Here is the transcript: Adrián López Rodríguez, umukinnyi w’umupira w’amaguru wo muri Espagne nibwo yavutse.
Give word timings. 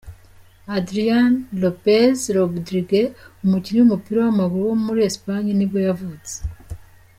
Adrián 0.77 1.33
López 1.61 2.13
Rodríguez, 2.35 3.11
umukinnyi 3.43 3.79
w’umupira 3.81 4.19
w’amaguru 4.21 4.63
wo 4.69 4.75
muri 4.85 4.99
Espagne 5.09 5.51
nibwo 5.55 5.79
yavutse. 5.87 6.35